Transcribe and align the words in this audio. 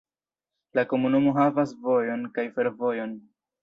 La 0.79 0.85
komunumo 0.93 1.35
havas 1.37 1.77
vojon 1.87 2.27
kaj 2.39 2.51
fervojon. 2.61 3.19